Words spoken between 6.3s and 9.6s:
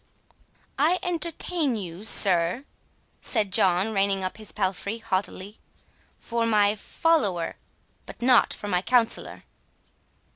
my follower, but not for my counsellor."